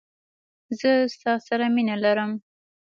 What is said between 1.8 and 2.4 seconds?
لرم.